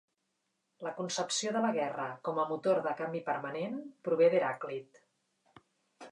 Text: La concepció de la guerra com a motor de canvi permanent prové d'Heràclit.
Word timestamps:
La 0.85 0.91
concepció 0.99 1.51
de 1.57 1.59
la 1.65 1.73
guerra 1.75 2.07
com 2.29 2.39
a 2.43 2.45
motor 2.51 2.79
de 2.87 2.93
canvi 3.01 3.21
permanent 3.27 3.75
prové 4.09 4.31
d'Heràclit. 4.35 4.99